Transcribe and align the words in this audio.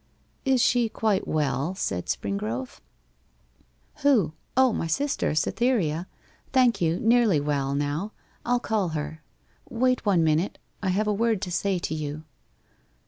'Is 0.45 0.63
she 0.63 0.89
quite 0.89 1.27
well?' 1.27 1.75
said 1.75 2.07
Springrove. 2.07 2.79
'Who? 3.97 4.33
O, 4.57 4.73
my 4.73 4.87
sister, 4.87 5.35
Cytherea. 5.35 6.07
Thank 6.51 6.81
you, 6.81 6.99
nearly 6.99 7.39
well, 7.39 7.75
now. 7.75 8.11
I'll 8.43 8.59
call 8.59 8.89
her.' 8.97 9.21
'Wait 9.69 10.03
one 10.03 10.23
minute. 10.23 10.57
I 10.81 10.89
have 10.89 11.05
a 11.05 11.13
word 11.13 11.39
to 11.43 11.51
say 11.51 11.77
to 11.77 11.93
you. 11.93 12.23